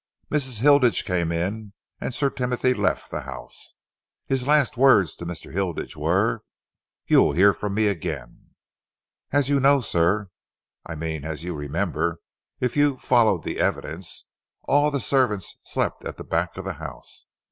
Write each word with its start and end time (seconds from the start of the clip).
Mrs. 0.31 0.61
Hilditch 0.61 1.05
came 1.05 1.31
in 1.31 1.73
and 1.99 2.11
Sir 2.11 2.31
Timothy 2.31 2.73
left 2.73 3.11
the 3.11 3.21
house. 3.21 3.75
His 4.25 4.47
last 4.47 4.75
words 4.75 5.15
to 5.17 5.27
Mr. 5.27 5.53
Hilditch 5.53 5.95
were, 5.95 6.41
'You 7.05 7.21
will 7.21 7.31
hear 7.33 7.53
from 7.53 7.75
me 7.75 7.85
again.' 7.85 8.55
As 9.29 9.47
you 9.47 9.59
know, 9.59 9.79
sir 9.79 10.29
I 10.87 10.95
mean 10.95 11.23
as 11.23 11.43
you 11.43 11.53
remember, 11.53 12.17
if 12.59 12.75
you 12.75 12.97
followed 12.97 13.43
the 13.43 13.59
evidence 13.59 14.25
all 14.63 14.89
the 14.89 14.99
servants 14.99 15.59
slept 15.61 16.03
at 16.03 16.17
the 16.17 16.23
back 16.23 16.57
of 16.57 16.65
the 16.65 16.73
house. 16.81 17.27